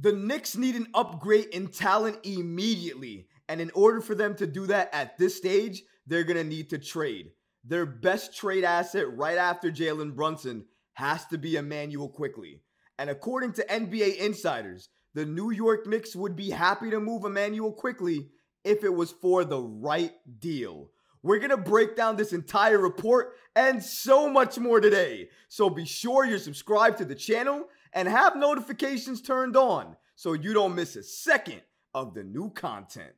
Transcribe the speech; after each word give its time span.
The 0.00 0.12
Knicks 0.12 0.56
need 0.56 0.74
an 0.74 0.88
upgrade 0.94 1.46
in 1.46 1.68
talent 1.68 2.18
immediately. 2.24 3.28
And 3.48 3.60
in 3.60 3.70
order 3.74 4.00
for 4.00 4.14
them 4.14 4.34
to 4.36 4.46
do 4.46 4.66
that 4.66 4.92
at 4.92 5.18
this 5.18 5.36
stage, 5.36 5.82
they're 6.06 6.24
going 6.24 6.36
to 6.36 6.44
need 6.44 6.70
to 6.70 6.78
trade. 6.78 7.30
Their 7.64 7.86
best 7.86 8.36
trade 8.36 8.64
asset 8.64 9.16
right 9.16 9.38
after 9.38 9.70
Jalen 9.70 10.14
Brunson 10.14 10.64
has 10.94 11.24
to 11.26 11.38
be 11.38 11.56
Immanuel 11.56 12.08
Quickley. 12.08 12.60
And 12.98 13.10
according 13.10 13.52
to 13.54 13.66
NBA 13.66 14.16
insiders, 14.16 14.88
the 15.14 15.24
New 15.24 15.50
York 15.50 15.86
Knicks 15.86 16.14
would 16.14 16.36
be 16.36 16.50
happy 16.50 16.90
to 16.90 17.00
move 17.00 17.24
Immanuel 17.24 17.72
Quickley 17.72 18.28
if 18.64 18.82
it 18.82 18.92
was 18.92 19.12
for 19.12 19.44
the 19.44 19.60
right 19.60 20.12
deal. 20.40 20.90
We're 21.22 21.38
going 21.38 21.50
to 21.50 21.56
break 21.56 21.96
down 21.96 22.16
this 22.16 22.32
entire 22.32 22.78
report 22.78 23.32
and 23.56 23.82
so 23.82 24.28
much 24.28 24.58
more 24.58 24.80
today. 24.80 25.28
So 25.48 25.70
be 25.70 25.86
sure 25.86 26.26
you're 26.26 26.38
subscribed 26.38 26.98
to 26.98 27.04
the 27.04 27.14
channel 27.14 27.64
and 27.94 28.08
have 28.08 28.36
notifications 28.36 29.22
turned 29.22 29.56
on 29.56 29.96
so 30.16 30.32
you 30.32 30.52
don't 30.52 30.74
miss 30.74 30.96
a 30.96 31.02
second 31.02 31.62
of 31.94 32.14
the 32.14 32.24
new 32.24 32.50
content. 32.50 33.12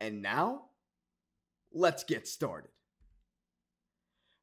And 0.00 0.22
now, 0.22 0.66
let's 1.72 2.04
get 2.04 2.28
started. 2.28 2.70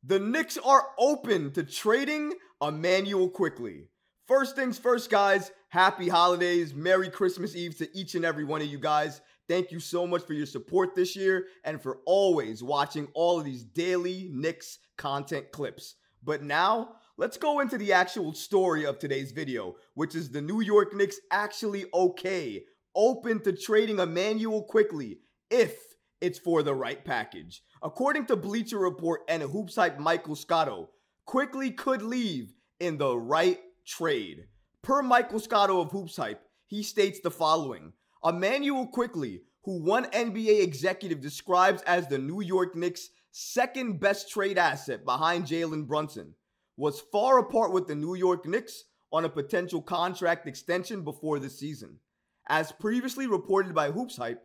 The 0.03 0.19
Knicks 0.19 0.57
are 0.57 0.87
open 0.99 1.51
to 1.51 1.63
trading 1.63 2.33
Immanuel 2.61 3.29
Quickley. 3.29 3.87
First 4.27 4.55
things 4.55 4.79
first, 4.79 5.09
guys, 5.09 5.51
happy 5.69 6.09
holidays. 6.09 6.73
Merry 6.73 7.09
Christmas 7.09 7.55
Eve 7.55 7.77
to 7.77 7.97
each 7.97 8.15
and 8.15 8.25
every 8.25 8.43
one 8.43 8.61
of 8.61 8.67
you 8.67 8.79
guys. 8.79 9.21
Thank 9.47 9.71
you 9.71 9.79
so 9.79 10.07
much 10.07 10.23
for 10.23 10.33
your 10.33 10.45
support 10.45 10.95
this 10.95 11.15
year 11.15 11.47
and 11.63 11.81
for 11.81 11.99
always 12.05 12.63
watching 12.63 13.07
all 13.13 13.39
of 13.39 13.45
these 13.45 13.63
daily 13.63 14.29
Knicks 14.31 14.79
content 14.97 15.51
clips. 15.51 15.95
But 16.23 16.41
now, 16.41 16.95
let's 17.17 17.37
go 17.37 17.59
into 17.59 17.77
the 17.77 17.93
actual 17.93 18.33
story 18.33 18.85
of 18.85 18.99
today's 18.99 19.31
video, 19.31 19.75
which 19.93 20.15
is 20.15 20.29
the 20.29 20.41
New 20.41 20.61
York 20.61 20.93
Knicks 20.95 21.17
actually 21.31 21.85
okay, 21.93 22.63
open 22.95 23.41
to 23.41 23.53
trading 23.53 23.99
Immanuel 23.99 24.63
Quickley 24.63 25.19
if 25.49 25.75
it's 26.21 26.39
for 26.39 26.63
the 26.63 26.73
right 26.73 27.03
package. 27.03 27.61
According 27.81 28.25
to 28.27 28.35
Bleacher 28.35 28.79
Report 28.79 29.21
and 29.27 29.43
Hoops 29.43 29.75
Hype 29.75 29.99
Michael 29.99 30.35
Scotto, 30.35 30.89
Quickley 31.25 31.71
could 31.71 32.01
leave 32.01 32.53
in 32.79 32.97
the 32.97 33.17
right 33.17 33.59
trade. 33.85 34.45
Per 34.81 35.03
Michael 35.03 35.39
Scotto 35.39 35.81
of 35.81 35.91
Hoops 35.91 36.17
Hype, 36.17 36.41
he 36.67 36.81
states 36.81 37.19
the 37.21 37.31
following 37.31 37.93
Immanuel 38.25 38.87
Quickley, 38.87 39.41
who 39.63 39.83
one 39.83 40.05
NBA 40.05 40.63
executive 40.63 41.21
describes 41.21 41.81
as 41.83 42.07
the 42.07 42.17
New 42.17 42.41
York 42.41 42.75
Knicks' 42.75 43.09
second 43.31 43.99
best 43.99 44.29
trade 44.29 44.57
asset 44.57 45.05
behind 45.05 45.45
Jalen 45.45 45.87
Brunson, 45.87 46.33
was 46.77 47.01
far 47.11 47.39
apart 47.39 47.71
with 47.71 47.87
the 47.87 47.95
New 47.95 48.15
York 48.15 48.45
Knicks 48.45 48.85
on 49.11 49.25
a 49.25 49.29
potential 49.29 49.81
contract 49.81 50.47
extension 50.47 51.03
before 51.03 51.39
the 51.39 51.49
season. 51.49 51.99
As 52.47 52.71
previously 52.71 53.27
reported 53.27 53.75
by 53.75 53.91
Hoops 53.91 54.17
Hype, 54.17 54.43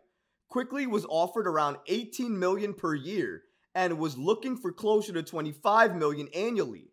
Quickley 0.49 0.87
was 0.87 1.05
offered 1.09 1.47
around 1.47 1.77
18 1.87 2.37
million 2.37 2.73
per 2.73 2.95
year 2.95 3.43
and 3.75 3.99
was 3.99 4.17
looking 4.17 4.57
for 4.57 4.71
closer 4.71 5.13
to 5.13 5.23
25 5.23 5.95
million 5.95 6.27
annually. 6.35 6.91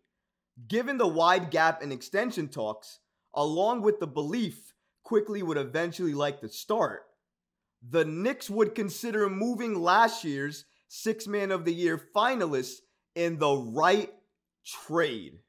Given 0.67 0.97
the 0.97 1.07
wide 1.07 1.51
gap 1.51 1.83
in 1.83 1.91
extension 1.91 2.47
talks, 2.47 2.99
along 3.33 3.81
with 3.81 3.99
the 3.99 4.07
belief 4.07 4.73
Quickley 5.03 5.43
would 5.43 5.57
eventually 5.57 6.13
like 6.13 6.41
to 6.41 6.49
start, 6.49 7.03
the 7.87 8.05
Knicks 8.05 8.49
would 8.49 8.75
consider 8.75 9.29
moving 9.29 9.81
last 9.81 10.23
year's 10.23 10.65
Six 10.87 11.27
Man 11.27 11.51
of 11.51 11.65
the 11.65 11.73
Year 11.73 12.01
finalist 12.15 12.77
in 13.15 13.37
the 13.37 13.55
right 13.55 14.11
trade. 14.67 15.39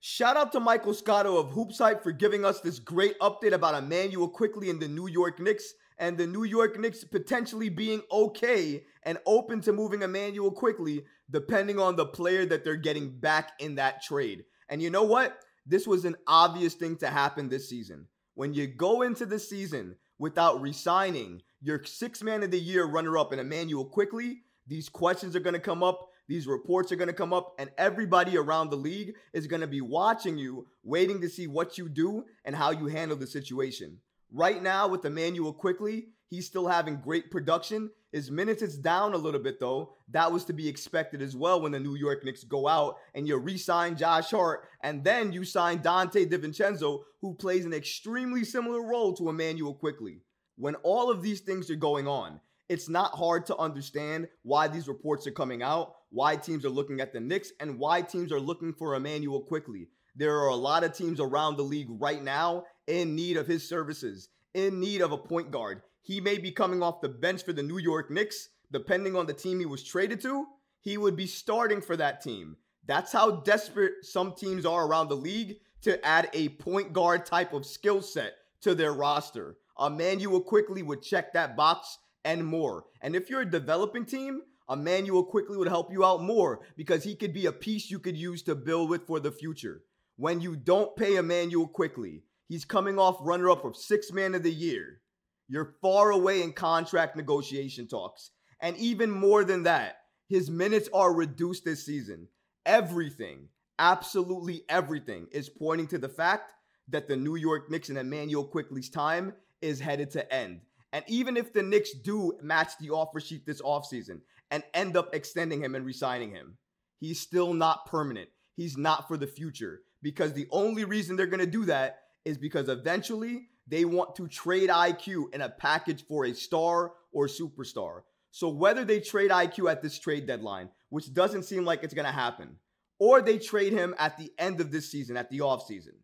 Shout 0.00 0.36
out 0.36 0.52
to 0.52 0.60
Michael 0.60 0.94
Scotto 0.94 1.36
of 1.36 1.50
Hoops 1.50 1.78
Hype 1.78 2.02
for 2.02 2.12
giving 2.12 2.44
us 2.44 2.60
this 2.60 2.78
great 2.78 3.18
update 3.18 3.52
about 3.52 3.82
Immanuel 3.82 4.28
Quickley 4.28 4.70
in 4.70 4.78
the 4.78 4.88
New 4.88 5.08
York 5.08 5.40
Knicks 5.40 5.74
and 5.98 6.16
the 6.16 6.26
New 6.26 6.44
York 6.44 6.78
Knicks 6.78 7.02
potentially 7.02 7.68
being 7.68 8.02
okay 8.12 8.84
and 9.04 9.18
open 9.26 9.60
to 9.62 9.72
moving 9.72 10.02
Immanuel 10.02 10.50
Quickley 10.50 11.04
depending 11.30 11.78
on 11.78 11.96
the 11.96 12.06
player 12.06 12.44
that 12.46 12.62
they're 12.62 12.76
getting 12.76 13.18
back 13.18 13.52
in 13.58 13.74
that 13.76 14.02
trade. 14.02 14.44
And 14.68 14.82
you 14.82 14.90
know 14.90 15.02
what? 15.02 15.38
This 15.64 15.86
was 15.86 16.04
an 16.04 16.16
obvious 16.28 16.74
thing 16.74 16.96
to 16.98 17.08
happen 17.08 17.48
this 17.48 17.68
season. 17.68 18.06
When 18.34 18.54
you 18.54 18.66
go 18.66 19.02
into 19.02 19.26
the 19.26 19.38
season 19.38 19.96
without 20.18 20.60
resigning 20.60 21.42
your 21.60 21.82
six 21.84 22.22
man 22.22 22.42
of 22.42 22.50
the 22.50 22.60
year 22.60 22.84
runner 22.84 23.18
up 23.18 23.32
in 23.32 23.38
Immanuel 23.38 23.86
quickly, 23.86 24.42
these 24.66 24.88
questions 24.88 25.34
are 25.34 25.40
going 25.40 25.54
to 25.54 25.60
come 25.60 25.82
up. 25.82 26.10
These 26.28 26.46
reports 26.46 26.90
are 26.90 26.96
going 26.96 27.08
to 27.08 27.14
come 27.14 27.32
up, 27.32 27.54
and 27.58 27.70
everybody 27.78 28.36
around 28.36 28.70
the 28.70 28.76
league 28.76 29.14
is 29.32 29.46
going 29.46 29.60
to 29.60 29.66
be 29.66 29.80
watching 29.80 30.36
you, 30.36 30.66
waiting 30.82 31.20
to 31.20 31.28
see 31.28 31.46
what 31.46 31.78
you 31.78 31.88
do 31.88 32.24
and 32.44 32.56
how 32.56 32.70
you 32.70 32.86
handle 32.86 33.16
the 33.16 33.26
situation. 33.26 33.98
Right 34.32 34.60
now, 34.60 34.88
with 34.88 35.04
Immanuel 35.04 35.52
Quickley, 35.52 36.08
he's 36.28 36.46
still 36.46 36.66
having 36.66 36.96
great 36.96 37.30
production. 37.30 37.90
His 38.10 38.30
minutes 38.30 38.62
is 38.62 38.78
down 38.78 39.12
a 39.12 39.18
little 39.18 39.40
bit 39.40 39.60
though. 39.60 39.92
That 40.10 40.32
was 40.32 40.44
to 40.46 40.52
be 40.52 40.68
expected 40.68 41.22
as 41.22 41.36
well 41.36 41.60
when 41.60 41.72
the 41.72 41.78
New 41.78 41.96
York 41.96 42.24
Knicks 42.24 42.44
go 42.44 42.66
out 42.66 42.96
and 43.14 43.28
you 43.28 43.36
re-sign 43.36 43.96
Josh 43.96 44.30
Hart 44.30 44.68
and 44.82 45.04
then 45.04 45.32
you 45.32 45.44
sign 45.44 45.80
Donte 45.80 46.28
DiVincenzo, 46.28 47.02
who 47.20 47.34
plays 47.34 47.64
an 47.64 47.74
extremely 47.74 48.42
similar 48.42 48.82
role 48.82 49.14
to 49.14 49.28
Immanuel 49.28 49.74
Quickley. 49.74 50.22
When 50.56 50.76
all 50.76 51.10
of 51.10 51.22
these 51.22 51.40
things 51.40 51.70
are 51.70 51.76
going 51.76 52.08
on, 52.08 52.40
it's 52.68 52.88
not 52.88 53.12
hard 53.12 53.46
to 53.46 53.56
understand 53.58 54.26
why 54.42 54.66
these 54.66 54.88
reports 54.88 55.26
are 55.26 55.32
coming 55.32 55.62
out, 55.62 55.95
why 56.10 56.36
teams 56.36 56.64
are 56.64 56.70
looking 56.70 57.00
at 57.00 57.12
the 57.12 57.20
Knicks, 57.20 57.52
and 57.60 57.78
why 57.78 58.02
teams 58.02 58.32
are 58.32 58.40
looking 58.40 58.72
for 58.72 58.94
Immanuel 58.94 59.42
Quickley. 59.42 59.88
There 60.14 60.38
are 60.38 60.48
a 60.48 60.56
lot 60.56 60.84
of 60.84 60.96
teams 60.96 61.20
around 61.20 61.56
the 61.56 61.62
league 61.62 61.88
right 61.90 62.22
now 62.22 62.64
in 62.86 63.14
need 63.14 63.36
of 63.36 63.46
his 63.46 63.68
services, 63.68 64.28
in 64.54 64.80
need 64.80 65.02
of 65.02 65.12
a 65.12 65.18
point 65.18 65.50
guard. 65.50 65.82
He 66.02 66.20
may 66.20 66.38
be 66.38 66.52
coming 66.52 66.82
off 66.82 67.00
the 67.00 67.08
bench 67.08 67.44
for 67.44 67.52
the 67.52 67.62
New 67.62 67.78
York 67.78 68.10
Knicks, 68.10 68.48
depending 68.72 69.16
on 69.16 69.26
the 69.26 69.34
team 69.34 69.60
he 69.60 69.66
was 69.66 69.82
traded 69.82 70.20
to. 70.22 70.46
He 70.80 70.96
would 70.96 71.16
be 71.16 71.26
starting 71.26 71.80
for 71.80 71.96
that 71.96 72.22
team. 72.22 72.56
That's 72.86 73.12
how 73.12 73.40
desperate 73.40 73.94
some 74.02 74.32
teams 74.34 74.64
are 74.64 74.86
around 74.86 75.08
the 75.08 75.16
league 75.16 75.56
to 75.82 76.04
add 76.06 76.30
a 76.32 76.50
point 76.50 76.92
guard 76.92 77.26
type 77.26 77.52
of 77.52 77.66
skill 77.66 78.00
set 78.00 78.34
to 78.62 78.74
their 78.74 78.92
roster. 78.92 79.56
Immanuel 79.84 80.40
Quickley 80.40 80.82
would 80.82 81.02
check 81.02 81.32
that 81.32 81.56
box 81.56 81.98
and 82.24 82.46
more. 82.46 82.84
And 83.02 83.14
if 83.14 83.28
you're 83.28 83.42
a 83.42 83.50
developing 83.50 84.04
team, 84.04 84.42
Immanuel 84.70 85.24
Quickley 85.24 85.56
would 85.56 85.68
help 85.68 85.92
you 85.92 86.04
out 86.04 86.22
more 86.22 86.60
because 86.76 87.04
he 87.04 87.14
could 87.14 87.32
be 87.32 87.46
a 87.46 87.52
piece 87.52 87.90
you 87.90 87.98
could 87.98 88.16
use 88.16 88.42
to 88.42 88.54
build 88.54 88.90
with 88.90 89.06
for 89.06 89.20
the 89.20 89.30
future. 89.30 89.82
When 90.16 90.40
you 90.40 90.56
don't 90.56 90.96
pay 90.96 91.16
Immanuel 91.16 91.68
Quickley, 91.68 92.22
He's 92.48 92.64
coming 92.64 92.98
off 92.98 93.16
runner 93.20 93.50
up 93.50 93.64
of 93.64 93.76
six 93.76 94.12
man 94.12 94.34
of 94.34 94.42
the 94.42 94.52
year. 94.52 95.00
You're 95.48 95.76
far 95.82 96.10
away 96.10 96.42
in 96.42 96.52
contract 96.52 97.16
negotiation 97.16 97.88
talks. 97.88 98.30
And 98.60 98.76
even 98.76 99.10
more 99.10 99.44
than 99.44 99.64
that, 99.64 99.98
his 100.28 100.50
minutes 100.50 100.88
are 100.92 101.12
reduced 101.12 101.64
this 101.64 101.84
season. 101.84 102.28
Everything, 102.64 103.48
absolutely 103.78 104.64
everything, 104.68 105.26
is 105.30 105.48
pointing 105.48 105.86
to 105.88 105.98
the 105.98 106.08
fact 106.08 106.52
that 106.88 107.08
the 107.08 107.16
New 107.16 107.36
York 107.36 107.70
Knicks 107.70 107.88
and 107.88 107.98
Immanuel 107.98 108.44
Quickley's 108.44 108.90
time 108.90 109.34
is 109.60 109.80
headed 109.80 110.10
to 110.12 110.32
end. 110.32 110.60
And 110.92 111.04
even 111.08 111.36
if 111.36 111.52
the 111.52 111.62
Knicks 111.62 111.92
do 111.92 112.32
match 112.40 112.78
the 112.80 112.90
offer 112.90 113.20
sheet 113.20 113.44
this 113.44 113.60
offseason 113.60 114.20
and 114.50 114.62
end 114.74 114.96
up 114.96 115.14
extending 115.14 115.62
him 115.62 115.74
and 115.74 115.84
resigning 115.84 116.30
him, 116.30 116.58
he's 116.98 117.20
still 117.20 117.54
not 117.54 117.86
permanent. 117.86 118.28
He's 118.54 118.76
not 118.76 119.06
for 119.06 119.16
the 119.16 119.26
future 119.26 119.80
because 120.02 120.32
the 120.32 120.48
only 120.50 120.84
reason 120.84 121.16
they're 121.16 121.26
going 121.26 121.40
to 121.40 121.46
do 121.46 121.64
that 121.66 121.98
is 122.24 122.38
because 122.38 122.68
eventually 122.68 123.48
they 123.66 123.84
want 123.84 124.14
to 124.16 124.28
trade 124.28 124.70
IQ 124.70 125.34
in 125.34 125.40
a 125.40 125.48
package 125.48 126.04
for 126.06 126.24
a 126.24 126.34
star 126.34 126.92
or 127.12 127.26
superstar. 127.26 128.02
So 128.30 128.48
whether 128.48 128.84
they 128.84 129.00
trade 129.00 129.30
IQ 129.30 129.70
at 129.70 129.82
this 129.82 129.98
trade 129.98 130.26
deadline, 130.26 130.70
which 130.90 131.12
doesn't 131.12 131.44
seem 131.44 131.64
like 131.64 131.82
it's 131.82 131.94
going 131.94 132.06
to 132.06 132.12
happen, 132.12 132.56
or 132.98 133.20
they 133.20 133.38
trade 133.38 133.72
him 133.72 133.94
at 133.98 134.16
the 134.16 134.30
end 134.38 134.60
of 134.60 134.70
this 134.70 134.90
season, 134.90 135.16
at 135.16 135.30
the 135.30 135.40
offseason, 135.40 135.94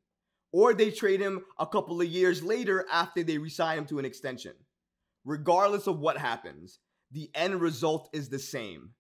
or 0.52 0.74
they 0.74 0.90
trade 0.90 1.20
him 1.20 1.42
a 1.58 1.66
couple 1.66 2.00
of 2.00 2.06
years 2.06 2.42
later 2.42 2.86
after 2.90 3.22
they 3.22 3.38
resign 3.38 3.78
him 3.78 3.86
to 3.86 3.98
an 3.98 4.04
extension. 4.04 4.52
Regardless 5.24 5.86
of 5.86 6.00
what 6.00 6.18
happens, 6.18 6.80
the 7.12 7.30
end 7.34 7.60
result 7.60 8.08
is 8.12 8.28
the 8.28 8.38
same. 8.38 8.90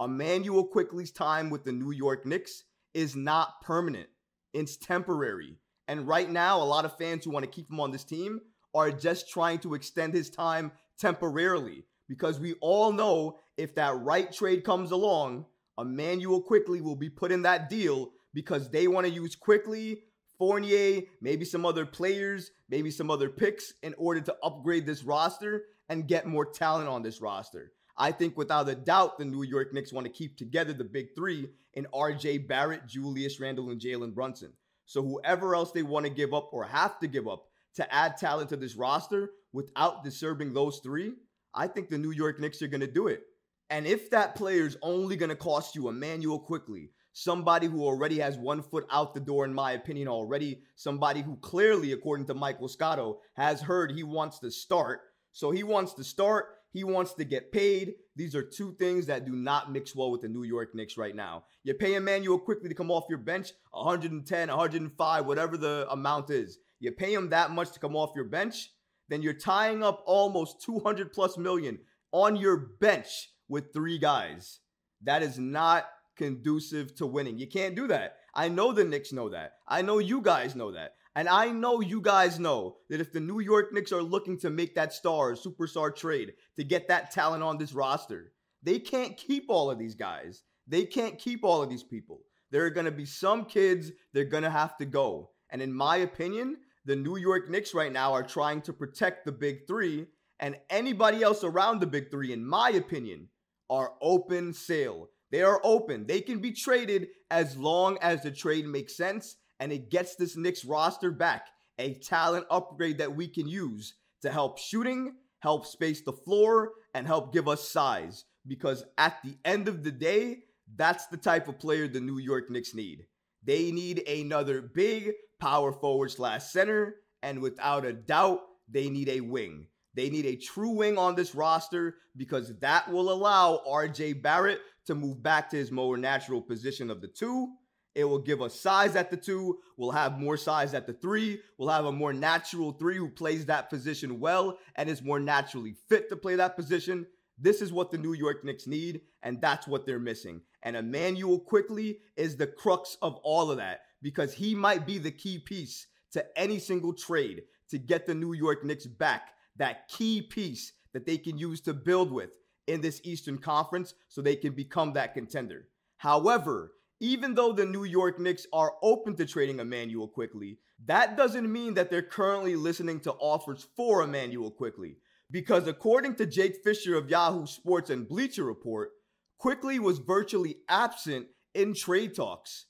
Immanuel 0.00 0.66
Quickley's 0.66 1.12
time 1.12 1.50
with 1.50 1.64
the 1.64 1.72
New 1.72 1.92
York 1.92 2.26
Knicks 2.26 2.64
is 2.94 3.16
not 3.16 3.60
permanent. 3.62 4.08
It's 4.52 4.76
temporary 4.76 5.56
And 5.88 6.06
right 6.06 6.30
now, 6.30 6.58
a 6.58 6.64
lot 6.64 6.84
of 6.84 6.96
fans 6.98 7.24
who 7.24 7.30
want 7.30 7.44
to 7.44 7.50
keep 7.50 7.70
him 7.70 7.80
on 7.80 7.90
this 7.90 8.04
team 8.04 8.40
are 8.74 8.90
just 8.90 9.28
trying 9.30 9.58
to 9.60 9.74
extend 9.74 10.14
his 10.14 10.30
time 10.30 10.72
temporarily 10.98 11.84
because 12.08 12.38
we 12.38 12.54
all 12.60 12.92
know 12.92 13.38
if 13.56 13.74
that 13.74 13.98
right 14.00 14.30
trade 14.32 14.64
comes 14.64 14.90
along, 14.90 15.46
Immanuel 15.78 16.42
Quickley 16.42 16.80
will 16.80 16.96
be 16.96 17.10
put 17.10 17.32
in 17.32 17.42
that 17.42 17.70
deal 17.70 18.10
because 18.34 18.70
they 18.70 18.86
want 18.86 19.06
to 19.06 19.12
use 19.12 19.34
Quickley, 19.34 20.02
Fournier, 20.38 21.02
maybe 21.20 21.44
some 21.44 21.64
other 21.64 21.86
players, 21.86 22.50
maybe 22.68 22.90
some 22.90 23.10
other 23.10 23.28
picks 23.28 23.74
in 23.82 23.94
order 23.96 24.20
to 24.20 24.36
upgrade 24.42 24.86
this 24.86 25.04
roster 25.04 25.64
and 25.88 26.08
get 26.08 26.26
more 26.26 26.46
talent 26.46 26.88
on 26.88 27.02
this 27.02 27.20
roster. 27.20 27.72
I 27.96 28.12
think 28.12 28.36
without 28.36 28.68
a 28.68 28.74
doubt, 28.74 29.18
the 29.18 29.24
New 29.24 29.42
York 29.42 29.72
Knicks 29.72 29.92
want 29.92 30.06
to 30.06 30.12
keep 30.12 30.36
together 30.36 30.72
the 30.72 30.84
big 30.84 31.14
three 31.14 31.48
in 31.74 31.86
RJ 31.92 32.48
Barrett, 32.48 32.86
Julius 32.86 33.38
Randle, 33.38 33.70
and 33.70 33.80
Jalen 33.80 34.14
Brunson. 34.14 34.52
So 34.86 35.02
whoever 35.02 35.54
else 35.54 35.72
they 35.72 35.82
want 35.82 36.06
to 36.06 36.10
give 36.10 36.34
up 36.34 36.50
or 36.52 36.64
have 36.64 36.98
to 37.00 37.06
give 37.06 37.28
up 37.28 37.44
to 37.74 37.94
add 37.94 38.16
talent 38.16 38.48
to 38.50 38.56
this 38.56 38.76
roster 38.76 39.30
without 39.52 40.04
disturbing 40.04 40.52
those 40.52 40.80
three, 40.82 41.12
I 41.54 41.66
think 41.66 41.90
the 41.90 41.98
New 41.98 42.10
York 42.10 42.40
Knicks 42.40 42.62
are 42.62 42.68
going 42.68 42.80
to 42.80 42.86
do 42.86 43.06
it. 43.08 43.22
And 43.70 43.86
if 43.86 44.10
that 44.10 44.34
player 44.34 44.66
is 44.66 44.76
only 44.82 45.16
going 45.16 45.30
to 45.30 45.36
cost 45.36 45.74
you 45.74 45.88
Immanuel 45.88 46.38
Quickley, 46.38 46.90
somebody 47.12 47.66
who 47.66 47.84
already 47.84 48.18
has 48.18 48.36
one 48.36 48.62
foot 48.62 48.86
out 48.90 49.14
the 49.14 49.20
door, 49.20 49.44
in 49.44 49.54
my 49.54 49.72
opinion, 49.72 50.08
already, 50.08 50.62
somebody 50.76 51.22
who 51.22 51.36
clearly, 51.36 51.92
according 51.92 52.26
to 52.26 52.34
Michael 52.34 52.68
Scotto, 52.68 53.20
has 53.34 53.60
heard 53.60 53.92
he 53.92 54.02
wants 54.02 54.38
to 54.40 54.50
start. 54.50 55.00
So 55.32 55.50
he 55.50 55.62
wants 55.62 55.94
to 55.94 56.04
start, 56.04 56.58
he 56.72 56.84
wants 56.84 57.14
to 57.14 57.24
get 57.24 57.52
paid. 57.52 57.94
These 58.16 58.34
are 58.34 58.42
two 58.42 58.74
things 58.78 59.06
that 59.06 59.24
do 59.24 59.32
not 59.32 59.72
mix 59.72 59.96
well 59.96 60.10
with 60.10 60.22
the 60.22 60.28
New 60.28 60.44
York 60.44 60.74
Knicks 60.74 60.96
right 60.96 61.14
now. 61.14 61.44
You 61.64 61.74
pay 61.74 61.94
Immanuel 61.94 62.38
Quickley 62.38 62.68
to 62.68 62.74
come 62.74 62.90
off 62.90 63.04
your 63.08 63.18
bench, 63.18 63.52
110, 63.72 64.48
105, 64.48 65.26
whatever 65.26 65.56
the 65.56 65.86
amount 65.90 66.30
is. 66.30 66.58
You 66.80 66.92
pay 66.92 67.14
him 67.14 67.30
that 67.30 67.50
much 67.50 67.72
to 67.72 67.78
come 67.78 67.96
off 67.96 68.12
your 68.14 68.24
bench, 68.24 68.70
then 69.08 69.22
you're 69.22 69.34
tying 69.34 69.82
up 69.82 70.02
almost 70.06 70.62
200 70.62 71.12
plus 71.12 71.36
million 71.36 71.78
on 72.12 72.36
your 72.36 72.56
bench 72.56 73.30
with 73.48 73.72
three 73.72 73.98
guys. 73.98 74.60
That 75.02 75.22
is 75.22 75.38
not 75.38 75.86
conducive 76.16 76.94
to 76.96 77.06
winning. 77.06 77.38
You 77.38 77.46
can't 77.46 77.74
do 77.74 77.86
that. 77.88 78.16
I 78.34 78.48
know 78.48 78.72
the 78.72 78.84
Knicks 78.84 79.12
know 79.12 79.28
that. 79.30 79.54
I 79.68 79.82
know 79.82 79.98
you 79.98 80.20
guys 80.20 80.54
know 80.54 80.72
that. 80.72 80.94
And 81.14 81.28
I 81.28 81.50
know 81.50 81.80
you 81.80 82.00
guys 82.00 82.38
know 82.38 82.76
that 82.88 83.00
if 83.00 83.12
the 83.12 83.20
New 83.20 83.40
York 83.40 83.72
Knicks 83.72 83.92
are 83.92 84.02
looking 84.02 84.38
to 84.38 84.50
make 84.50 84.74
that 84.74 84.94
star, 84.94 85.34
superstar 85.34 85.94
trade 85.94 86.32
to 86.56 86.64
get 86.64 86.88
that 86.88 87.10
talent 87.10 87.42
on 87.42 87.58
this 87.58 87.74
roster, 87.74 88.32
they 88.62 88.78
can't 88.78 89.16
keep 89.16 89.46
all 89.48 89.70
of 89.70 89.78
these 89.78 89.94
guys. 89.94 90.42
They 90.66 90.84
can't 90.84 91.18
keep 91.18 91.44
all 91.44 91.62
of 91.62 91.68
these 91.68 91.82
people. 91.82 92.20
There 92.50 92.64
are 92.64 92.70
going 92.70 92.86
to 92.86 92.92
be 92.92 93.04
some 93.04 93.44
kids, 93.44 93.90
they're 94.12 94.24
going 94.24 94.42
to 94.42 94.50
have 94.50 94.76
to 94.78 94.86
go. 94.86 95.30
And 95.50 95.60
in 95.60 95.72
my 95.72 95.98
opinion, 95.98 96.56
the 96.84 96.96
New 96.96 97.16
York 97.16 97.50
Knicks 97.50 97.74
right 97.74 97.92
now 97.92 98.12
are 98.12 98.22
trying 98.22 98.62
to 98.62 98.72
protect 98.72 99.26
the 99.26 99.32
big 99.32 99.66
three, 99.66 100.06
and 100.40 100.56
anybody 100.70 101.22
else 101.22 101.44
around 101.44 101.80
the 101.80 101.86
big 101.86 102.10
three, 102.10 102.32
in 102.32 102.44
my 102.44 102.70
opinion, 102.70 103.28
are 103.68 103.92
open 104.00 104.52
sale. 104.52 105.08
They 105.30 105.42
are 105.42 105.60
open. 105.62 106.06
They 106.06 106.20
can 106.20 106.40
be 106.40 106.52
traded 106.52 107.08
as 107.30 107.56
long 107.56 107.98
as 108.02 108.22
the 108.22 108.30
trade 108.30 108.66
makes 108.66 108.96
sense 108.96 109.36
and 109.62 109.70
it 109.70 109.90
gets 109.90 110.16
this 110.16 110.36
Knicks 110.36 110.64
roster 110.64 111.12
back 111.12 111.46
a 111.78 111.94
talent 111.94 112.46
upgrade 112.50 112.98
that 112.98 113.14
we 113.14 113.28
can 113.28 113.46
use 113.46 113.94
to 114.20 114.28
help 114.28 114.58
shooting, 114.58 115.14
help 115.38 115.66
space 115.66 116.02
the 116.02 116.12
floor, 116.12 116.72
and 116.94 117.06
help 117.06 117.32
give 117.32 117.46
us 117.46 117.68
size. 117.68 118.24
Because 118.44 118.84
at 118.98 119.18
the 119.22 119.36
end 119.44 119.68
of 119.68 119.84
the 119.84 119.92
day, 119.92 120.38
that's 120.74 121.06
the 121.06 121.16
type 121.16 121.46
of 121.46 121.60
player 121.60 121.86
the 121.86 122.00
New 122.00 122.18
York 122.18 122.50
Knicks 122.50 122.74
need. 122.74 123.06
They 123.44 123.70
need 123.70 124.00
another 124.08 124.62
big 124.62 125.12
power 125.38 125.70
forward 125.72 126.10
slash 126.10 126.42
center, 126.46 126.96
and 127.22 127.40
without 127.40 127.84
a 127.84 127.92
doubt, 127.92 128.40
they 128.68 128.90
need 128.90 129.10
a 129.10 129.20
wing. 129.20 129.66
They 129.94 130.10
need 130.10 130.26
a 130.26 130.34
true 130.34 130.70
wing 130.70 130.98
on 130.98 131.14
this 131.14 131.36
roster 131.36 131.98
because 132.16 132.52
that 132.58 132.90
will 132.90 133.12
allow 133.12 133.62
RJ 133.68 134.22
Barrett 134.22 134.58
to 134.86 134.96
move 134.96 135.22
back 135.22 135.50
to 135.50 135.56
his 135.56 135.70
more 135.70 135.96
natural 135.96 136.42
position 136.42 136.90
of 136.90 137.00
the 137.00 137.06
two. 137.06 137.52
It 137.94 138.04
will 138.04 138.18
give 138.18 138.40
us 138.40 138.58
size 138.58 138.96
at 138.96 139.10
the 139.10 139.16
two. 139.16 139.58
We'll 139.76 139.90
have 139.90 140.18
more 140.18 140.36
size 140.36 140.72
at 140.74 140.86
the 140.86 140.94
three. 140.94 141.40
We'll 141.58 141.68
have 141.68 141.84
a 141.84 141.92
more 141.92 142.12
natural 142.12 142.72
three 142.72 142.96
who 142.96 143.08
plays 143.08 143.46
that 143.46 143.68
position 143.68 144.18
well 144.18 144.58
and 144.76 144.88
is 144.88 145.02
more 145.02 145.20
naturally 145.20 145.74
fit 145.88 146.08
to 146.08 146.16
play 146.16 146.36
that 146.36 146.56
position. 146.56 147.06
This 147.38 147.60
is 147.60 147.72
what 147.72 147.90
the 147.90 147.98
New 147.98 148.12
York 148.14 148.44
Knicks 148.44 148.66
need, 148.66 149.02
and 149.22 149.40
that's 149.40 149.66
what 149.66 149.84
they're 149.84 149.98
missing. 149.98 150.40
And 150.62 150.76
Immanuel 150.76 151.40
Quickley 151.40 151.98
is 152.16 152.36
the 152.36 152.46
crux 152.46 152.96
of 153.02 153.16
all 153.16 153.50
of 153.50 153.56
that 153.56 153.80
because 154.00 154.32
he 154.32 154.54
might 154.54 154.86
be 154.86 154.98
the 154.98 155.10
key 155.10 155.38
piece 155.38 155.86
to 156.12 156.24
any 156.38 156.58
single 156.58 156.92
trade 156.92 157.42
to 157.70 157.78
get 157.78 158.06
the 158.06 158.14
New 158.14 158.32
York 158.32 158.64
Knicks 158.64 158.86
back 158.86 159.30
that 159.56 159.88
key 159.88 160.22
piece 160.22 160.72
that 160.92 161.06
they 161.06 161.18
can 161.18 161.38
use 161.38 161.60
to 161.62 161.74
build 161.74 162.12
with 162.12 162.30
in 162.66 162.80
this 162.80 163.00
Eastern 163.04 163.38
Conference 163.38 163.94
so 164.08 164.20
they 164.20 164.36
can 164.36 164.52
become 164.52 164.92
that 164.92 165.14
contender. 165.14 165.68
However, 165.96 166.72
even 167.02 167.34
though 167.34 167.52
the 167.52 167.66
New 167.66 167.82
York 167.82 168.20
Knicks 168.20 168.46
are 168.52 168.74
open 168.80 169.16
to 169.16 169.26
trading 169.26 169.58
Immanuel 169.58 170.06
Quickley, 170.06 170.60
that 170.86 171.16
doesn't 171.16 171.52
mean 171.52 171.74
that 171.74 171.90
they're 171.90 172.00
currently 172.00 172.54
listening 172.54 173.00
to 173.00 173.12
offers 173.14 173.66
for 173.76 174.02
Immanuel 174.02 174.52
Quickley. 174.52 174.98
Because 175.28 175.66
according 175.66 176.14
to 176.16 176.26
Jake 176.26 176.58
Fisher 176.62 176.94
of 176.94 177.10
Yahoo 177.10 177.44
Sports 177.46 177.90
and 177.90 178.08
Bleacher 178.08 178.44
Report, 178.44 178.90
Quickley 179.38 179.80
was 179.80 179.98
virtually 179.98 180.58
absent 180.68 181.26
in 181.54 181.74
trade 181.74 182.14
talks. 182.14 182.66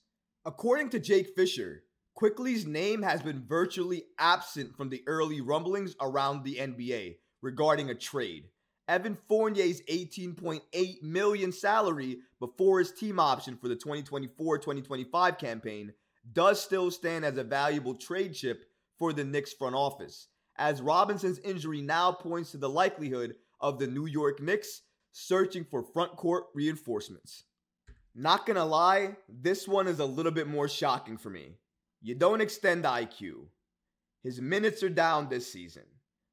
According 0.46 0.88
to 0.90 0.98
Jake 0.98 1.28
Fisher, 1.36 1.82
Quickley's 2.14 2.66
name 2.66 3.02
has 3.02 3.20
been 3.20 3.44
virtually 3.46 4.04
absent 4.18 4.74
from 4.78 4.88
the 4.88 5.02
early 5.06 5.42
rumblings 5.42 5.94
around 6.00 6.42
the 6.42 6.56
NBA 6.56 7.16
regarding 7.42 7.90
a 7.90 7.94
trade. 7.94 8.44
Evan 8.88 9.16
Fournier's 9.28 9.80
18.8 9.82 11.02
million 11.02 11.52
salary 11.52 12.18
before 12.40 12.80
his 12.80 12.92
team 12.92 13.20
option 13.20 13.56
for 13.56 13.68
the 13.68 13.76
2024-2025 13.76 15.38
campaign 15.38 15.92
does 16.32 16.60
still 16.60 16.90
stand 16.90 17.24
as 17.24 17.36
a 17.36 17.44
valuable 17.44 17.94
trade 17.94 18.34
chip 18.34 18.64
for 18.98 19.12
the 19.12 19.24
Knicks 19.24 19.52
front 19.52 19.74
office, 19.74 20.28
as 20.56 20.82
Robinson's 20.82 21.38
injury 21.40 21.80
now 21.80 22.12
points 22.12 22.50
to 22.52 22.58
the 22.58 22.68
likelihood 22.68 23.36
of 23.60 23.78
the 23.78 23.86
New 23.86 24.06
York 24.06 24.40
Knicks 24.40 24.82
searching 25.12 25.64
for 25.64 25.82
front 25.82 26.16
court 26.16 26.44
reinforcements. 26.54 27.44
Not 28.14 28.46
gonna 28.46 28.64
lie, 28.64 29.16
this 29.28 29.66
one 29.66 29.86
is 29.86 30.00
a 30.00 30.04
little 30.04 30.32
bit 30.32 30.46
more 30.46 30.68
shocking 30.68 31.16
for 31.16 31.30
me. 31.30 31.56
You 32.00 32.14
don't 32.14 32.40
extend 32.40 32.84
IQ. 32.84 33.46
His 34.22 34.40
minutes 34.40 34.82
are 34.82 34.88
down 34.88 35.28
this 35.28 35.50
season. 35.52 35.84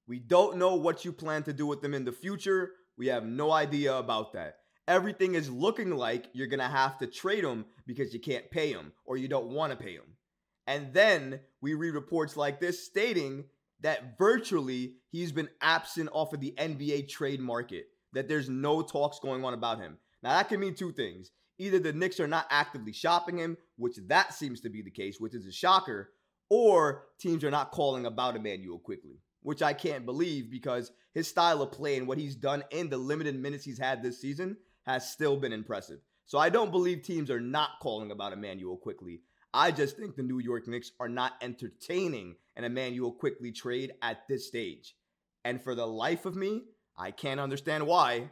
We 0.10 0.18
don't 0.18 0.58
know 0.58 0.74
what 0.74 1.06
you 1.06 1.14
plan 1.14 1.44
to 1.44 1.54
do 1.54 1.68
with 1.68 1.82
them 1.84 1.94
in 1.94 2.04
the 2.04 2.12
future. 2.12 2.72
We 2.98 3.08
have 3.08 3.26
no 3.26 3.52
idea 3.52 3.96
about 3.96 4.34
that. 4.34 4.56
Everything 4.88 5.36
is 5.36 5.52
looking 5.52 5.92
like 5.92 6.32
you're 6.34 6.48
going 6.48 6.60
to 6.60 6.66
have 6.66 6.98
to 6.98 7.06
trade 7.06 7.44
them 7.44 7.66
because 7.86 8.12
you 8.12 8.20
can't 8.20 8.50
pay 8.50 8.74
them 8.74 8.92
or 9.06 9.18
you 9.18 9.28
don't 9.28 9.52
want 9.52 9.72
to 9.72 9.78
pay 9.78 9.96
them. 9.96 10.18
And 10.66 10.92
then 10.94 11.40
we 11.62 11.76
read 11.76 11.94
reports 11.94 12.36
like 12.36 12.60
this 12.60 12.84
stating 12.84 13.46
that 13.82 14.18
virtually 14.18 14.96
he's 15.12 15.32
been 15.32 15.50
absent 15.62 16.10
off 16.12 16.34
of 16.34 16.40
the 16.40 16.56
NBA 16.58 17.08
trade 17.08 17.40
market, 17.40 17.86
that 18.14 18.28
there's 18.28 18.50
no 18.50 18.82
talks 18.82 19.20
going 19.20 19.46
on 19.46 19.54
about 19.54 19.80
him. 19.80 20.00
Now, 20.24 20.36
that 20.36 20.50
can 20.50 20.60
mean 20.60 20.74
two 20.74 20.92
things 20.92 21.30
either 21.60 21.78
the 21.78 21.94
Knicks 21.94 22.20
are 22.20 22.28
not 22.28 22.48
actively 22.50 22.94
shopping 22.94 23.38
him, 23.38 23.58
which 23.76 23.98
that 24.08 24.34
seems 24.34 24.62
to 24.62 24.70
be 24.70 24.82
the 24.82 24.90
case, 24.90 25.18
which 25.20 25.36
is 25.36 25.46
a 25.46 25.52
shocker, 25.52 26.10
or 26.50 27.04
teams 27.20 27.44
are 27.44 27.52
not 27.52 27.72
calling 27.72 28.06
about 28.06 28.36
Immanuel 28.36 28.80
Quickley, 28.80 29.20
which 29.42 29.62
I 29.62 29.74
can't 29.74 30.06
believe 30.06 30.52
because 30.52 30.92
his 31.14 31.28
style 31.28 31.62
of 31.62 31.72
play 31.72 31.98
and 31.98 32.08
what 32.08 32.18
he's 32.18 32.36
done 32.36 32.64
in 32.72 32.90
the 32.90 32.98
limited 32.98 33.36
minutes 33.36 33.66
he's 33.66 33.80
had 33.80 34.02
this 34.02 34.22
season 34.22 34.58
has 34.86 35.10
still 35.10 35.38
been 35.38 35.54
impressive. 35.54 36.00
So 36.26 36.38
I 36.38 36.50
don't 36.50 36.72
believe 36.72 37.02
teams 37.02 37.32
are 37.32 37.40
not 37.40 37.72
calling 37.82 38.12
about 38.12 38.34
Immanuel 38.34 38.78
Quickley. 38.78 39.22
I 39.54 39.72
just 39.72 39.98
think 39.98 40.16
the 40.16 40.24
New 40.24 40.40
York 40.40 40.68
Knicks 40.68 40.92
are 41.00 41.10
not 41.10 41.34
entertaining 41.42 42.36
an 42.56 42.64
Immanuel 42.64 43.12
Quickley 43.12 43.52
trade 43.52 43.94
at 44.02 44.28
this 44.28 44.48
stage. 44.48 44.96
And 45.44 45.62
for 45.62 45.74
the 45.74 45.88
life 45.88 46.26
of 46.26 46.36
me, 46.36 46.64
I 46.98 47.12
can't 47.12 47.40
understand 47.40 47.88
why. 47.88 48.30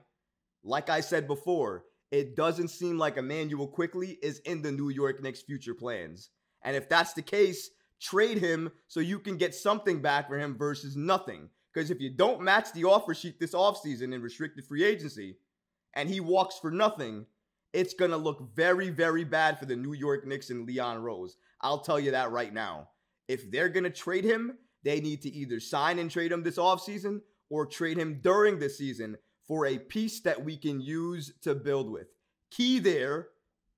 Like 0.63 0.89
I 0.89 0.99
said 0.99 1.25
before, 1.25 1.85
it 2.11 2.35
doesn't 2.35 2.67
seem 2.67 2.97
like 2.97 3.17
Immanuel 3.17 3.67
Quickley 3.67 4.19
is 4.21 4.39
in 4.39 4.61
the 4.61 4.71
New 4.71 4.89
York 4.89 5.21
Knicks' 5.21 5.41
future 5.41 5.73
plans. 5.73 6.29
And 6.63 6.75
if 6.75 6.87
that's 6.87 7.13
the 7.13 7.21
case, 7.21 7.69
trade 8.01 8.37
him 8.37 8.71
so 8.87 8.99
you 8.99 9.19
can 9.19 9.37
get 9.37 9.55
something 9.55 10.01
back 10.01 10.27
for 10.27 10.37
him 10.37 10.57
versus 10.57 10.95
nothing. 10.95 11.49
Because 11.73 11.91
if 11.91 12.01
you 12.01 12.09
don't 12.09 12.41
match 12.41 12.71
the 12.73 12.85
offer 12.85 13.13
sheet 13.13 13.39
this 13.39 13.53
offseason 13.53 14.13
in 14.13 14.21
restricted 14.21 14.65
free 14.65 14.83
agency 14.83 15.37
and 15.93 16.09
he 16.09 16.19
walks 16.19 16.57
for 16.59 16.71
nothing, 16.71 17.25
it's 17.73 17.93
going 17.93 18.11
to 18.11 18.17
look 18.17 18.55
very, 18.55 18.89
very 18.89 19.23
bad 19.23 19.59
for 19.59 19.65
the 19.65 19.75
New 19.75 19.93
York 19.93 20.25
Knicks 20.25 20.49
and 20.49 20.65
Leon 20.65 21.01
Rose. 21.01 21.37
I'll 21.61 21.81
tell 21.81 21.99
you 21.99 22.11
that 22.11 22.31
right 22.31 22.53
now. 22.53 22.89
If 23.27 23.51
they're 23.51 23.69
going 23.69 23.83
to 23.83 23.89
trade 23.89 24.23
him, 24.23 24.57
they 24.83 25.01
need 25.01 25.21
to 25.23 25.29
either 25.29 25.59
sign 25.59 25.99
and 25.99 26.09
trade 26.09 26.31
him 26.31 26.43
this 26.43 26.57
offseason 26.57 27.21
or 27.49 27.65
trade 27.65 27.97
him 27.97 28.19
during 28.21 28.57
the 28.59 28.69
season 28.69 29.17
for 29.47 29.65
a 29.65 29.77
piece 29.77 30.21
that 30.21 30.43
we 30.43 30.57
can 30.57 30.81
use 30.81 31.33
to 31.41 31.55
build 31.55 31.89
with. 31.91 32.07
Key 32.51 32.79
there, 32.79 33.27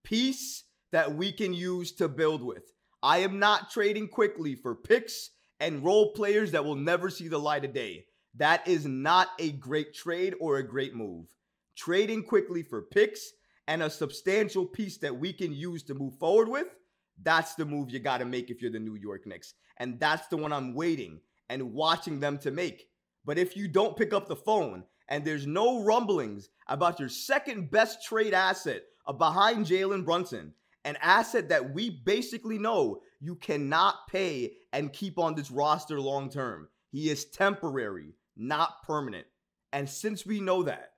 piece 0.03 0.63
that 0.91 1.15
we 1.15 1.31
can 1.31 1.53
use 1.53 1.91
to 1.93 2.07
build 2.07 2.43
with. 2.43 2.71
I 3.01 3.19
am 3.19 3.39
not 3.39 3.71
trading 3.71 4.09
Quickley 4.09 4.55
for 4.55 4.75
picks 4.75 5.31
and 5.59 5.83
role 5.83 6.11
players 6.13 6.51
that 6.51 6.65
will 6.65 6.75
never 6.75 7.09
see 7.09 7.27
the 7.27 7.37
light 7.37 7.65
of 7.65 7.73
day. 7.73 8.05
That 8.35 8.67
is 8.67 8.85
not 8.85 9.29
a 9.39 9.51
great 9.53 9.93
trade 9.93 10.35
or 10.39 10.57
a 10.57 10.67
great 10.67 10.93
move. 10.93 11.27
Trading 11.75 12.23
Quickley 12.23 12.63
for 12.63 12.81
picks 12.81 13.31
and 13.67 13.81
a 13.81 13.89
substantial 13.89 14.65
piece 14.65 14.97
that 14.97 15.17
we 15.17 15.31
can 15.31 15.53
use 15.53 15.83
to 15.83 15.93
move 15.93 16.15
forward 16.15 16.49
with, 16.49 16.67
that's 17.21 17.55
the 17.55 17.65
move 17.65 17.91
you 17.91 17.99
got 17.99 18.17
to 18.17 18.25
make 18.25 18.49
if 18.49 18.61
you're 18.61 18.71
the 18.71 18.79
New 18.79 18.95
York 18.95 19.25
Knicks. 19.25 19.53
And 19.77 19.99
that's 19.99 20.27
the 20.27 20.37
one 20.37 20.51
I'm 20.51 20.73
waiting 20.73 21.19
and 21.49 21.73
watching 21.73 22.19
them 22.19 22.37
to 22.39 22.51
make. 22.51 22.87
But 23.25 23.37
if 23.37 23.55
you 23.55 23.67
don't 23.67 23.97
pick 23.97 24.13
up 24.13 24.27
the 24.27 24.35
phone 24.35 24.83
and 25.07 25.23
there's 25.23 25.47
no 25.47 25.83
rumblings 25.83 26.49
about 26.67 26.99
your 26.99 27.09
second 27.09 27.71
best 27.71 28.03
trade 28.03 28.33
asset 28.33 28.83
behind 29.17 29.65
Jalen 29.65 30.05
Brunson, 30.05 30.53
an 30.89 30.97
asset 31.03 31.49
that 31.49 31.71
we 31.71 31.91
basically 31.91 32.57
know 32.57 33.01
you 33.19 33.35
cannot 33.35 34.07
pay 34.09 34.53
and 34.73 34.91
keep 34.91 35.19
on 35.19 35.35
this 35.35 35.51
roster 35.51 36.01
long 36.01 36.31
term. 36.31 36.67
He 36.91 37.11
is 37.11 37.25
temporary, 37.25 38.15
not 38.35 38.81
permanent. 38.87 39.27
And 39.71 39.87
since 39.87 40.25
we 40.25 40.39
know 40.39 40.63
that, 40.63 40.93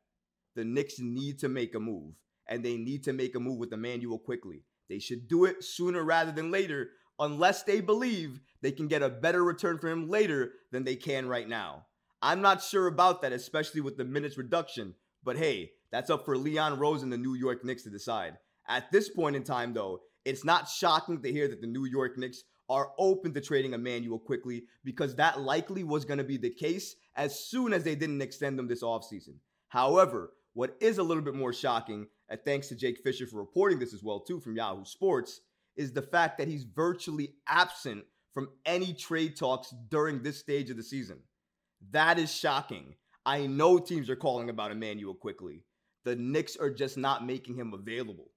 the 0.55 0.63
Knicks 0.63 0.99
need 0.99 1.39
to 1.39 1.49
make 1.49 1.75
a 1.75 1.79
move 1.79 2.13
and 2.47 2.63
they 2.63 2.77
need 2.77 3.03
to 3.03 3.11
make 3.11 3.35
a 3.35 3.39
move 3.39 3.57
with 3.57 3.73
Immanuel 3.73 4.17
Quickley. 4.17 4.63
They 4.87 4.99
should 4.99 5.27
do 5.27 5.43
it 5.43 5.61
sooner 5.61 6.03
rather 6.03 6.31
than 6.31 6.51
later, 6.51 6.91
unless 7.19 7.63
they 7.63 7.81
believe 7.81 8.39
they 8.61 8.71
can 8.71 8.87
get 8.87 9.03
a 9.03 9.09
better 9.09 9.43
return 9.43 9.77
for 9.77 9.89
him 9.89 10.07
later 10.07 10.53
than 10.71 10.85
they 10.85 10.95
can 10.95 11.27
right 11.27 11.49
now. 11.49 11.85
I'm 12.21 12.41
not 12.41 12.63
sure 12.63 12.87
about 12.87 13.21
that, 13.23 13.33
especially 13.33 13.81
with 13.81 13.97
the 13.97 14.05
minutes 14.05 14.37
reduction, 14.37 14.95
but 15.21 15.35
hey, 15.35 15.71
that's 15.91 16.09
up 16.09 16.23
for 16.23 16.37
Leon 16.37 16.79
Rose 16.79 17.03
and 17.03 17.11
the 17.11 17.17
New 17.17 17.33
York 17.33 17.65
Knicks 17.65 17.83
to 17.83 17.89
decide. 17.89 18.37
At 18.71 18.89
this 18.89 19.09
point 19.09 19.35
in 19.35 19.43
time, 19.43 19.73
though, 19.73 19.99
it's 20.23 20.45
not 20.45 20.69
shocking 20.69 21.21
to 21.21 21.31
hear 21.31 21.49
that 21.49 21.59
the 21.59 21.67
New 21.67 21.83
York 21.83 22.17
Knicks 22.17 22.45
are 22.69 22.93
open 22.97 23.33
to 23.33 23.41
trading 23.41 23.73
Immanuel 23.73 24.17
Quickley 24.17 24.63
because 24.85 25.13
that 25.15 25.41
likely 25.41 25.83
was 25.83 26.05
going 26.05 26.19
to 26.19 26.23
be 26.23 26.37
the 26.37 26.49
case 26.49 26.95
as 27.17 27.37
soon 27.37 27.73
as 27.73 27.83
they 27.83 27.95
didn't 27.95 28.21
extend 28.21 28.57
them 28.57 28.69
this 28.69 28.81
offseason. 28.81 29.33
However, 29.67 30.31
what 30.53 30.77
is 30.79 30.99
a 30.99 31.03
little 31.03 31.21
bit 31.21 31.35
more 31.35 31.51
shocking, 31.51 32.07
and 32.29 32.39
thanks 32.45 32.69
to 32.69 32.75
Jake 32.75 32.99
Fisher 33.03 33.27
for 33.27 33.39
reporting 33.39 33.77
this 33.77 33.93
as 33.93 34.03
well 34.03 34.21
too 34.21 34.39
from 34.39 34.55
Yahoo 34.55 34.85
Sports, 34.85 35.41
is 35.75 35.91
the 35.91 36.01
fact 36.01 36.37
that 36.37 36.47
he's 36.47 36.63
virtually 36.63 37.33
absent 37.47 38.05
from 38.33 38.47
any 38.65 38.93
trade 38.93 39.35
talks 39.35 39.73
during 39.89 40.23
this 40.23 40.39
stage 40.39 40.69
of 40.69 40.77
the 40.77 40.83
season. 40.83 41.19
That 41.91 42.17
is 42.17 42.33
shocking. 42.33 42.95
I 43.25 43.47
know 43.47 43.79
teams 43.79 44.09
are 44.09 44.15
calling 44.15 44.49
about 44.49 44.71
Immanuel 44.71 45.13
Quickley. 45.13 45.65
The 46.05 46.15
Knicks 46.15 46.55
are 46.55 46.71
just 46.71 46.97
not 46.97 47.25
making 47.25 47.57
him 47.57 47.73
available. 47.73 48.30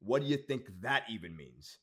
What 0.00 0.22
do 0.22 0.28
you 0.28 0.36
think 0.36 0.66
that 0.80 1.04
even 1.10 1.36
means? 1.36 1.78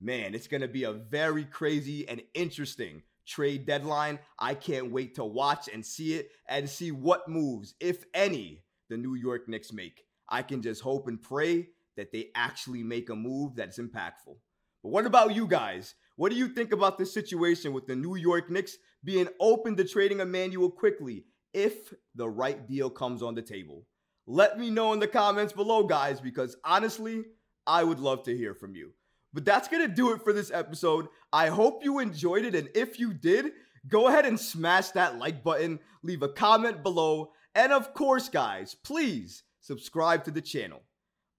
Man, 0.00 0.34
it's 0.34 0.48
going 0.48 0.62
to 0.62 0.68
be 0.68 0.84
a 0.84 0.92
very 0.92 1.44
crazy 1.44 2.08
and 2.08 2.22
interesting 2.34 3.02
trade 3.26 3.66
deadline. 3.66 4.18
I 4.38 4.54
can't 4.54 4.90
wait 4.90 5.14
to 5.16 5.24
watch 5.24 5.68
and 5.72 5.84
see 5.84 6.14
it 6.14 6.30
and 6.48 6.68
see 6.68 6.90
what 6.90 7.28
moves, 7.28 7.74
if 7.80 8.04
any, 8.14 8.64
the 8.88 8.96
New 8.96 9.14
York 9.14 9.48
Knicks 9.48 9.72
make. 9.72 10.04
I 10.28 10.42
can 10.42 10.62
just 10.62 10.82
hope 10.82 11.08
and 11.08 11.20
pray 11.20 11.68
that 11.96 12.12
they 12.12 12.30
actually 12.34 12.82
make 12.82 13.10
a 13.10 13.16
move 13.16 13.56
that's 13.56 13.78
impactful. 13.78 14.36
But 14.82 14.88
what 14.88 15.06
about 15.06 15.34
you 15.34 15.46
guys? 15.46 15.94
What 16.16 16.30
do 16.30 16.38
you 16.38 16.48
think 16.48 16.72
about 16.72 16.98
this 16.98 17.12
situation 17.12 17.72
with 17.72 17.86
the 17.86 17.96
New 17.96 18.16
York 18.16 18.50
Knicks 18.50 18.76
being 19.04 19.28
open 19.40 19.76
to 19.76 19.84
trading 19.84 20.20
Immanuel 20.20 20.70
Quickley 20.70 21.24
if 21.52 21.92
the 22.14 22.28
right 22.28 22.66
deal 22.66 22.90
comes 22.90 23.22
on 23.22 23.34
the 23.34 23.42
table? 23.42 23.84
Let 24.26 24.58
me 24.58 24.70
know 24.70 24.92
in 24.92 25.00
the 25.00 25.08
comments 25.08 25.52
below, 25.52 25.84
guys, 25.84 26.20
because 26.20 26.56
honestly, 26.64 27.24
I 27.66 27.84
would 27.84 27.98
love 27.98 28.22
to 28.24 28.36
hear 28.36 28.54
from 28.54 28.74
you. 28.74 28.92
But 29.32 29.44
that's 29.44 29.68
going 29.68 29.86
to 29.86 29.94
do 29.94 30.12
it 30.12 30.22
for 30.22 30.32
this 30.32 30.50
episode. 30.50 31.06
I 31.32 31.48
hope 31.48 31.84
you 31.84 31.98
enjoyed 31.98 32.44
it. 32.44 32.54
And 32.54 32.68
if 32.74 32.98
you 32.98 33.12
did, 33.14 33.52
go 33.86 34.08
ahead 34.08 34.26
and 34.26 34.38
smash 34.38 34.90
that 34.90 35.18
like 35.18 35.42
button, 35.42 35.78
leave 36.02 36.22
a 36.22 36.28
comment 36.28 36.82
below, 36.82 37.32
and 37.54 37.72
of 37.72 37.94
course, 37.94 38.28
guys, 38.28 38.74
please 38.74 39.42
subscribe 39.60 40.24
to 40.24 40.30
the 40.30 40.40
channel. 40.40 40.82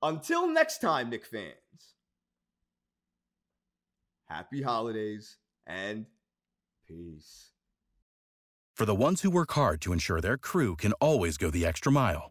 Until 0.01 0.47
next 0.47 0.79
time, 0.79 1.09
Nick 1.09 1.25
fans, 1.25 1.95
happy 4.25 4.61
holidays 4.61 5.37
and 5.67 6.05
peace. 6.87 7.51
For 8.75 8.85
the 8.85 8.95
ones 8.95 9.21
who 9.21 9.29
work 9.29 9.51
hard 9.51 9.79
to 9.81 9.93
ensure 9.93 10.21
their 10.21 10.37
crew 10.37 10.75
can 10.75 10.93
always 10.93 11.37
go 11.37 11.51
the 11.51 11.65
extra 11.65 11.91
mile, 11.91 12.30